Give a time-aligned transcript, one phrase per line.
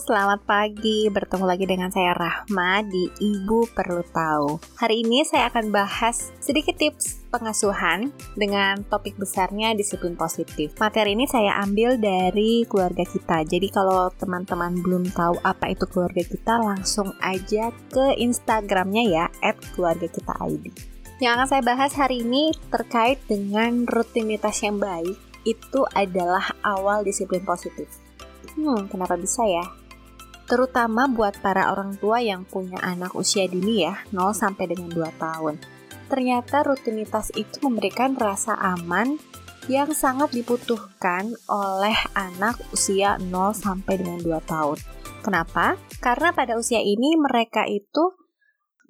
[0.00, 1.12] selamat pagi.
[1.12, 4.80] Bertemu lagi dengan saya Rahma di Ibu Perlu Tahu.
[4.80, 10.72] Hari ini saya akan bahas sedikit tips pengasuhan dengan topik besarnya disiplin positif.
[10.80, 13.44] Materi ini saya ambil dari keluarga kita.
[13.44, 19.24] Jadi kalau teman-teman belum tahu apa itu keluarga kita, langsung aja ke Instagramnya ya
[19.76, 20.72] @keluargakita_id.
[21.20, 27.44] Yang akan saya bahas hari ini terkait dengan rutinitas yang baik itu adalah awal disiplin
[27.44, 28.00] positif.
[28.56, 29.79] Hmm, kenapa bisa ya?
[30.50, 35.06] Terutama buat para orang tua yang punya anak usia dini ya, 0 sampai dengan 2
[35.14, 35.62] tahun.
[36.10, 39.14] Ternyata rutinitas itu memberikan rasa aman
[39.70, 44.74] yang sangat dibutuhkan oleh anak usia 0 sampai dengan 2 tahun.
[45.22, 45.78] Kenapa?
[46.02, 48.18] Karena pada usia ini mereka itu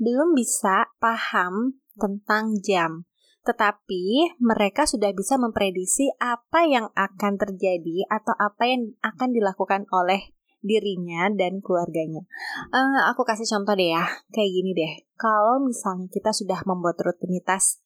[0.00, 3.04] belum bisa paham tentang jam
[3.40, 10.36] tetapi mereka sudah bisa memprediksi apa yang akan terjadi atau apa yang akan dilakukan oleh
[10.60, 12.24] dirinya dan keluarganya.
[12.72, 14.92] Uh, aku kasih contoh deh ya, kayak gini deh.
[15.16, 17.80] Kalau misalnya kita sudah membuat rutinitas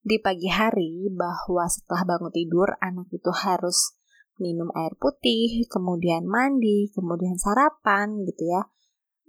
[0.00, 3.94] di pagi hari bahwa setelah bangun tidur anak itu harus
[4.40, 8.64] minum air putih, kemudian mandi, kemudian sarapan gitu ya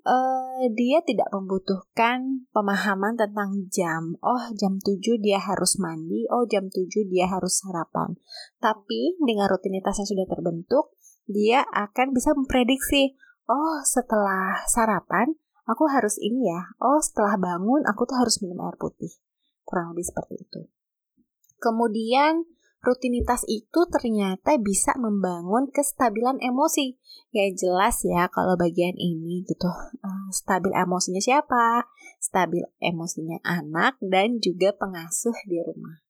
[0.05, 4.17] uh, dia tidak membutuhkan pemahaman tentang jam.
[4.21, 8.17] Oh, jam 7 dia harus mandi, oh jam 7 dia harus sarapan.
[8.57, 10.97] Tapi dengan rutinitas yang sudah terbentuk,
[11.33, 13.15] dia akan bisa memprediksi,
[13.47, 15.35] oh setelah sarapan
[15.71, 16.75] aku harus ini ya.
[16.83, 19.11] Oh, setelah bangun aku tuh harus minum air putih.
[19.63, 20.61] Kurang lebih seperti itu.
[21.61, 22.43] Kemudian
[22.81, 26.97] rutinitas itu ternyata bisa membangun kestabilan emosi.
[27.31, 29.69] Ya jelas ya kalau bagian ini gitu.
[30.01, 31.87] Uh, stabil emosinya siapa?
[32.17, 36.01] Stabil emosinya anak dan juga pengasuh di rumah.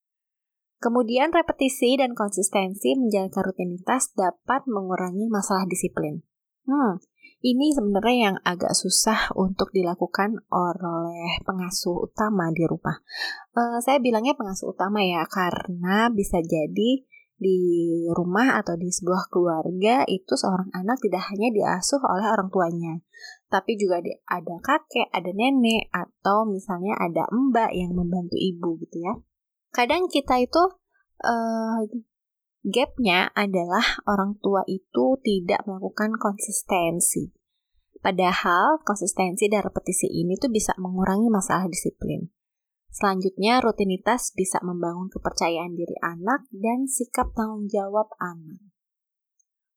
[0.81, 6.25] Kemudian repetisi dan konsistensi menjalankan rutinitas dapat mengurangi masalah disiplin.
[6.65, 6.97] Hmm,
[7.45, 12.97] ini sebenarnya yang agak susah untuk dilakukan oleh pengasuh utama di rumah.
[13.53, 17.05] Uh, saya bilangnya pengasuh utama ya, karena bisa jadi
[17.41, 17.57] di
[18.13, 22.93] rumah atau di sebuah keluarga itu seorang anak tidak hanya diasuh oleh orang tuanya,
[23.49, 29.13] tapi juga ada kakek, ada nenek, atau misalnya ada mbak yang membantu ibu gitu ya.
[29.71, 30.63] Kadang kita itu
[31.23, 31.83] uh,
[32.61, 37.33] Gapnya adalah orang tua itu tidak melakukan konsistensi.
[38.05, 42.29] Padahal konsistensi dan repetisi ini tuh bisa mengurangi masalah disiplin.
[42.93, 48.61] Selanjutnya, rutinitas bisa membangun kepercayaan diri anak dan sikap tanggung jawab anak.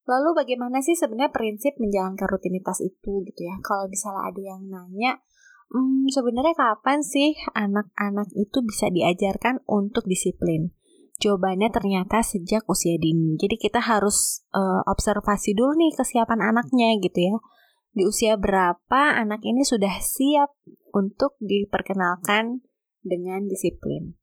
[0.04, 3.56] Lalu bagaimana sih sebenarnya prinsip menjalankan rutinitas itu gitu ya?
[3.64, 5.24] Kalau misalnya ada yang nanya,
[5.72, 10.74] hmm, sebenarnya kapan sih anak-anak itu bisa diajarkan untuk disiplin?
[11.22, 13.38] Jawabannya ternyata sejak usia dini.
[13.38, 17.36] Jadi kita harus uh, observasi dulu nih kesiapan anaknya gitu ya.
[17.94, 20.50] Di usia berapa anak ini sudah siap
[20.90, 22.66] untuk diperkenalkan
[23.06, 24.18] dengan disiplin.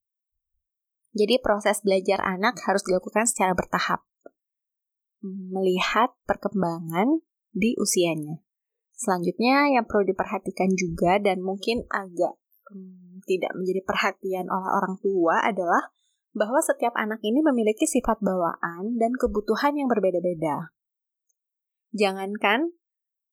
[1.16, 4.04] Jadi proses belajar anak harus dilakukan secara bertahap.
[5.24, 7.24] Melihat perkembangan
[7.56, 8.44] di usianya.
[9.02, 12.38] Selanjutnya yang perlu diperhatikan juga dan mungkin agak
[12.70, 15.90] hmm, tidak menjadi perhatian oleh orang tua adalah
[16.38, 20.70] bahwa setiap anak ini memiliki sifat bawaan dan kebutuhan yang berbeda-beda.
[21.98, 22.78] Jangankan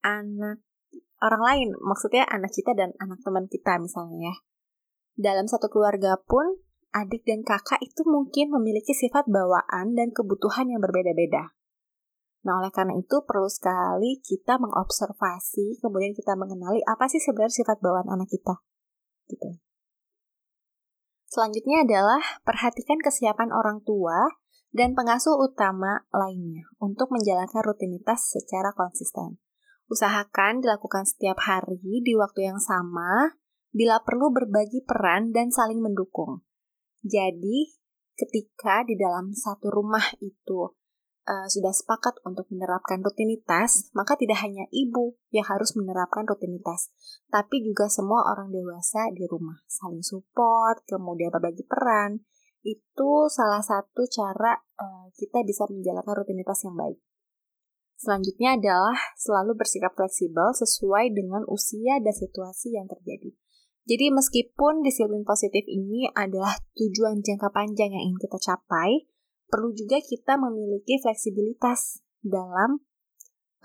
[0.01, 0.65] anak
[1.21, 4.35] orang lain, maksudnya anak kita dan anak teman kita misalnya ya.
[5.21, 6.65] Dalam satu keluarga pun,
[6.97, 11.58] adik dan kakak itu mungkin memiliki sifat bawaan dan kebutuhan yang berbeda-beda.
[12.39, 17.83] Nah, oleh karena itu perlu sekali kita mengobservasi, kemudian kita mengenali apa sih sebenarnya sifat
[17.83, 18.63] bawaan anak kita.
[19.27, 19.59] Gitu.
[21.29, 24.39] Selanjutnya adalah perhatikan kesiapan orang tua
[24.73, 29.37] dan pengasuh utama lainnya untuk menjalankan rutinitas secara konsisten.
[29.89, 33.37] Usahakan dilakukan setiap hari di waktu yang sama,
[33.69, 36.45] bila perlu berbagi peran dan saling mendukung.
[37.01, 37.77] Jadi,
[38.17, 40.77] ketika di dalam satu rumah itu
[41.29, 46.89] uh, sudah sepakat untuk menerapkan rutinitas, maka tidak hanya ibu yang harus menerapkan rutinitas,
[47.29, 52.25] tapi juga semua orang dewasa di rumah saling support, kemudian berbagi peran.
[52.65, 56.99] Itu salah satu cara uh, kita bisa menjalankan rutinitas yang baik.
[57.99, 63.35] Selanjutnya adalah selalu bersikap fleksibel sesuai dengan usia dan situasi yang terjadi.
[63.87, 69.07] Jadi meskipun disiplin positif ini adalah tujuan jangka panjang yang ingin kita capai,
[69.49, 72.79] perlu juga kita memiliki fleksibilitas dalam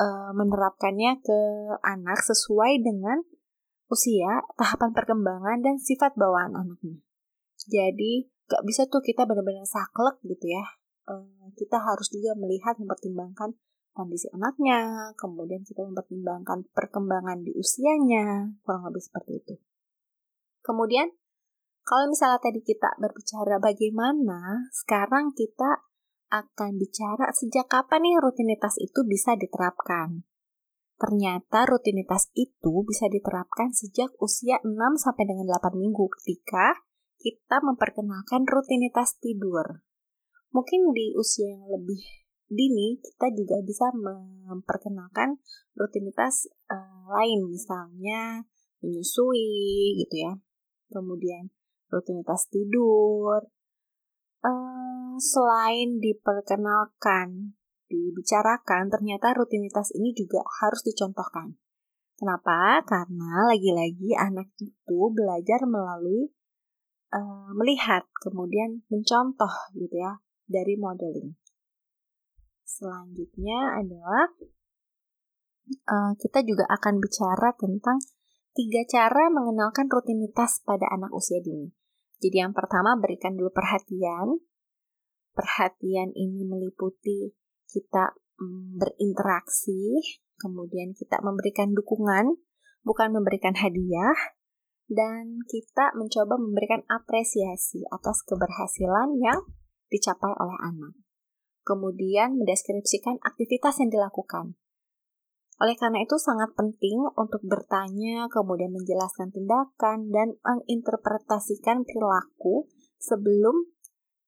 [0.00, 1.40] uh, menerapkannya ke
[1.84, 3.22] anak sesuai dengan
[3.92, 6.98] usia, tahapan perkembangan, dan sifat bawaan anaknya.
[7.68, 10.64] Jadi, gak bisa tuh kita benar-benar saklek gitu ya.
[11.04, 13.54] Uh, kita harus juga melihat, mempertimbangkan
[13.94, 19.54] kondisi anaknya, kemudian kita mempertimbangkan perkembangan di usianya, kurang lebih seperti itu.
[20.64, 21.12] Kemudian,
[21.84, 25.84] kalau misalnya tadi kita berbicara bagaimana, sekarang kita
[26.32, 30.24] akan bicara sejak kapan nih rutinitas itu bisa diterapkan.
[30.96, 36.80] Ternyata rutinitas itu bisa diterapkan sejak usia 6 sampai dengan 8 minggu ketika
[37.20, 39.84] kita memperkenalkan rutinitas tidur.
[40.56, 42.00] Mungkin di usia yang lebih
[42.48, 43.92] dini kita juga bisa
[44.48, 45.42] memperkenalkan
[45.74, 48.48] rutinitas uh, lain misalnya
[48.80, 50.32] menyusui gitu ya.
[50.88, 51.50] Kemudian
[51.94, 53.46] rutinitas tidur.
[54.42, 57.54] Uh, selain diperkenalkan
[57.86, 61.54] dibicarakan, ternyata rutinitas ini juga harus dicontohkan.
[62.18, 62.82] Kenapa?
[62.82, 66.30] Karena lagi-lagi anak itu belajar melalui
[67.14, 71.38] uh, melihat, kemudian mencontoh gitu ya dari modeling.
[72.64, 74.34] Selanjutnya adalah
[75.90, 77.98] uh, kita juga akan bicara tentang
[78.54, 81.74] tiga cara mengenalkan rutinitas pada anak usia dini.
[82.22, 84.38] Jadi yang pertama berikan dulu perhatian.
[85.34, 87.34] Perhatian ini meliputi
[87.66, 89.98] kita mm, berinteraksi,
[90.38, 92.38] kemudian kita memberikan dukungan,
[92.86, 94.14] bukan memberikan hadiah,
[94.86, 99.42] dan kita mencoba memberikan apresiasi atas keberhasilan yang
[99.90, 100.94] dicapai oleh anak.
[101.64, 104.54] Kemudian mendeskripsikan aktivitas yang dilakukan.
[105.62, 112.66] Oleh karena itu sangat penting untuk bertanya, kemudian menjelaskan tindakan dan menginterpretasikan perilaku
[112.98, 113.70] sebelum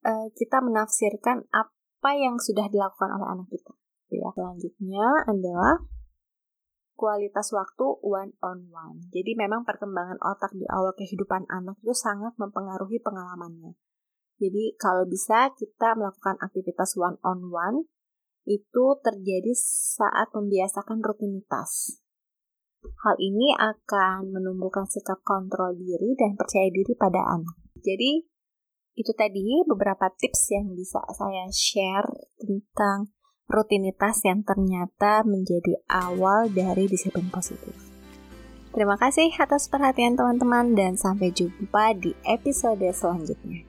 [0.07, 3.75] uh, kita menafsirkan apa yang sudah dilakukan oleh anak kita.
[4.07, 4.31] Ya.
[4.39, 5.83] Selanjutnya adalah
[6.95, 8.99] kualitas waktu one on one.
[9.11, 13.75] Jadi memang perkembangan otak di awal kehidupan anak itu sangat mempengaruhi pengalamannya.
[14.39, 17.91] Jadi kalau bisa kita melakukan aktivitas one on one
[18.47, 19.53] itu terjadi
[19.99, 22.01] saat membiasakan rutinitas.
[23.03, 27.59] Hal ini akan menumbuhkan sikap kontrol diri dan percaya diri pada anak.
[27.83, 28.23] Jadi
[28.97, 32.07] itu tadi beberapa tips yang bisa saya share
[32.39, 33.13] tentang
[33.51, 37.75] rutinitas yang ternyata menjadi awal dari disiplin positif.
[38.71, 43.66] Terima kasih atas perhatian teman-teman dan sampai jumpa di episode selanjutnya.